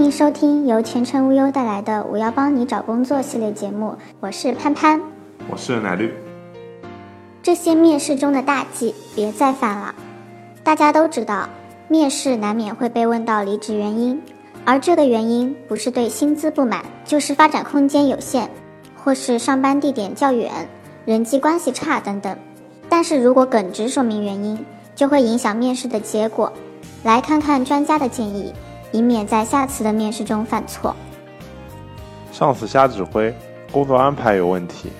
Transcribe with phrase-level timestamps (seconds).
[0.00, 4.98] 迎收听由前程无忧带来的“我要帮你找工作”系列节目，我是潘潘，
[5.50, 6.10] 我是奶绿。
[7.42, 9.94] 这些面试中的大忌别再犯了。
[10.64, 11.46] 大家都知道，
[11.86, 14.18] 面试难免会被问到离职原因，
[14.64, 18.48] 而这个原因不是对薪资不满，就是发展空间有限，
[18.96, 20.50] 或是上班地点较远、
[21.04, 22.34] 人际关系差等等。
[22.88, 24.64] 但是如果耿直说明原因，
[24.96, 26.50] 就会影响面试的结果。
[27.04, 28.54] 来看看专家的建议。
[28.92, 30.94] 以免在下次的面试中犯错。
[32.32, 33.34] 上司瞎指挥，
[33.70, 34.90] 工作安排有问题，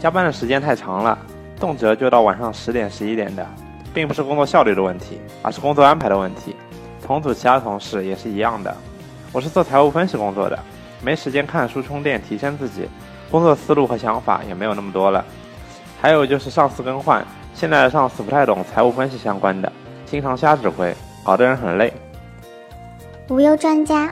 [0.00, 1.18] 加班的时间太长了，
[1.58, 3.46] 动辄就到晚上十点、十一点的，
[3.94, 6.54] 并不是工作效率的问题，而是工作安排的问题。
[7.06, 8.76] 同组其他同事也是一样的。
[9.32, 10.58] 我是做财务分析工作的，
[11.02, 12.88] 没时间看书充电提升自己，
[13.30, 15.24] 工作思路和想法也没有那么多了。
[16.00, 19.72] 还有就是上司更换，现在的上司不太懂财务分析相关的，
[20.04, 21.92] 经常瞎指挥，搞得人很累。
[23.30, 24.10] 无忧专家，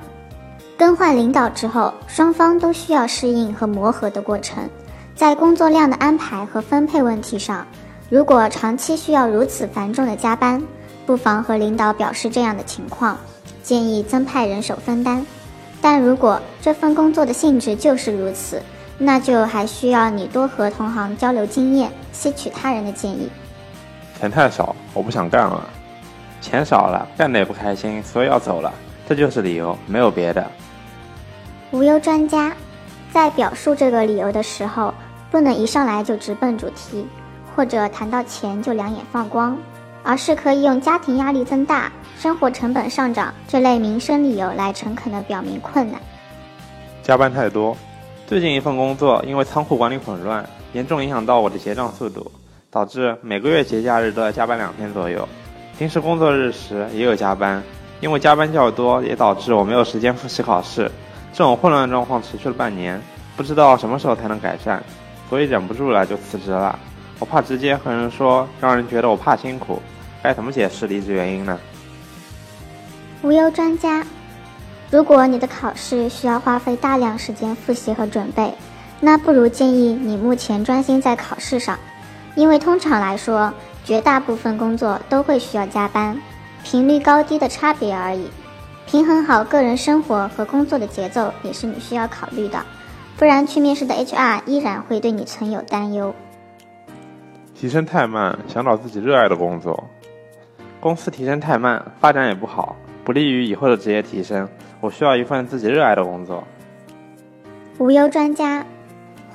[0.77, 4.69] 更换领导之后，双方都需要适应和磨合的过程。
[5.15, 7.67] 在工作量的安排和分配问题上，
[8.11, 10.63] 如果长期需要如此繁重的加班，
[11.07, 13.17] 不妨和领导表示这样的情况，
[13.63, 15.27] 建议增派人手分担。
[15.81, 18.63] 但如果这份工作的性质就是如此，
[18.99, 23.31] 那就还需要你多和同行交流经验，吸取他人的建议。
[24.21, 25.67] 钱太少，我不想干了。
[26.43, 28.71] 钱少了，干的也不开心，所以要走了。
[29.09, 30.51] 这就是理由，没有别的。
[31.71, 32.53] 无忧专家
[33.13, 34.93] 在表述这个理由的时候，
[35.31, 37.07] 不能一上来就直奔主题，
[37.55, 39.57] 或者谈到钱就两眼放光，
[40.03, 46.01] 而是可以用家庭压力增大、生活成本上涨这类民生理由来诚恳地表明困难。
[47.03, 47.77] 加班太多，
[48.27, 52.31] 最近一份工作因为仓库管理混乱，严重影响到我的结账速度，
[52.71, 55.29] 导致每个月节假日都要加班两天左右，
[55.79, 57.63] 平时工作日时也有加班。
[58.01, 60.91] 因为加班较多，也导致我没有时间复习考试。
[61.33, 63.01] 这种混乱状况持续了半年，
[63.37, 64.83] 不知道什么时候才能改善，
[65.29, 66.79] 所以忍不住了就辞职了。
[67.19, 69.81] 我怕直接和人说，让人觉得我怕辛苦，
[70.23, 71.59] 该怎么解释离职原因呢？
[73.23, 74.05] 无忧专家，
[74.91, 78.53] 如果你的考试需要花费大量时间复习和准备，
[79.01, 81.79] 那不如建议你目前专心在考试上，
[82.35, 83.53] 因为通常来说，
[83.85, 86.17] 绝大部分工作都会需要加班。
[86.69, 88.29] 频率高低的差别而已，
[88.89, 92.61] 平衡好个人生活和工作的节奏也是你需要考虑的，
[93.17, 96.13] 不然去面试的 HR 依然会对你存有担忧。
[97.55, 99.85] 提升太慢，想找自己热爱的工作。
[100.81, 104.49] 公司提升太慢，发展也不好，不利于以后的职业提升。
[104.81, 106.43] 我需要一份自己热爱的工作。
[107.79, 108.67] 无忧专家，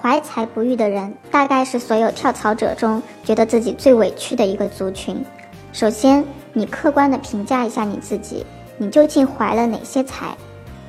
[0.02, 5.24] 怀才不遇的人，大概是所有跳槽者中觉得自己最委屈的一个族群。
[5.72, 6.26] 首先。
[6.54, 8.46] 你客观的评价一下你自己，
[8.78, 10.36] 你究竟怀了哪些才？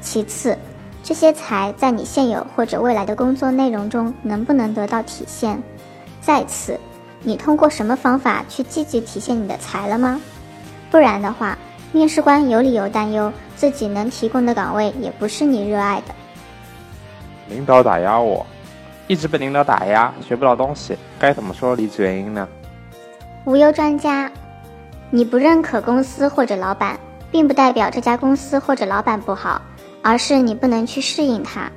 [0.00, 0.58] 其次，
[1.02, 5.62] 这些才在你现有或者未来的工作内容中能不能得到体现？
[6.20, 6.78] 再次，
[7.22, 10.20] 你通过什么方法去积极体现你的才了吗？
[10.90, 11.56] 不然的话，
[11.92, 16.14] 面试官有理由担忧自己能提供的岗位也不是你热爱的。
[17.48, 18.44] 领导打压我，
[19.06, 22.48] 一直被领导打压，学不到东西，该怎么说离职原因呢？
[23.44, 24.30] 无忧专家。
[25.14, 26.98] 你不认可公司或者老板，
[27.30, 29.60] 并不代表这家公司或者老板不好，
[30.00, 31.70] 而是你不能去适应它。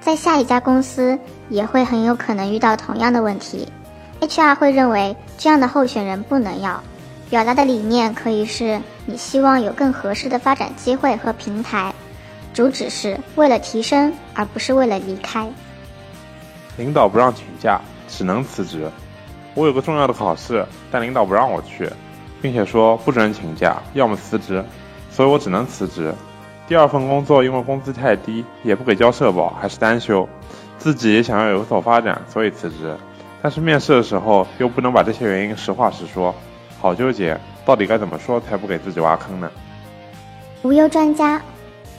[0.00, 1.16] 在下一家公司
[1.48, 3.68] 也会很有可能遇到同样的问题
[4.20, 6.82] ，HR 会认为这样的候选人不能要。
[7.30, 11.94] 表达的理念可以是你希望有更合适的发展机会和平台，
[12.52, 15.48] 主旨是为了提升，而不是为了离开。
[16.76, 18.90] 领导不让请假，只能辞职。
[19.54, 21.88] 我有个重要的考试，但领导不让我去。
[22.42, 24.64] 并且说不准请假，要么辞职，
[25.10, 26.14] 所以我只能辞职。
[26.66, 30.28] 第二份工作因为工资太低，也不给交社保，还是单休，
[30.78, 32.96] 自己也想要有所发展，所以辞职。
[33.42, 36.34] 但是面试的时候又不能把这些原因实话实说，
[36.80, 39.50] 好纠结，到底该怎么说才不给自己挖坑呢？
[40.62, 41.40] 无忧专家，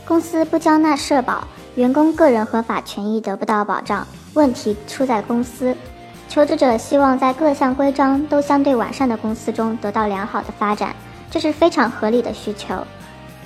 [0.05, 5.75] 公司不交纳社保，员工个人合法权益得不到保障，问题出在公司。
[6.31, 10.95] 求职者希望在各项规章都相对完善的公司中得到良好的发展，
[11.29, 12.87] 这是非常合理的需求。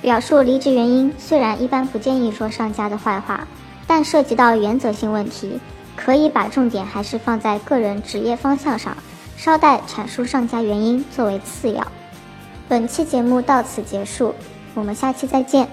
[0.00, 3.44] 表述离职原因虽然一般不建议说上家的坏话，
[3.88, 5.58] 但涉及到原则性问题，
[5.96, 8.96] 可以把重点还是放在个人职业方向上，
[9.36, 11.84] 稍待阐述上家原因作为次要。
[12.68, 14.32] 本期节目到此结束，
[14.74, 15.68] 我们下期再见。